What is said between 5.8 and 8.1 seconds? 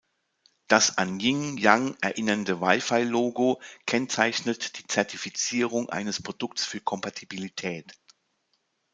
eines Produkts für Kompatibilität.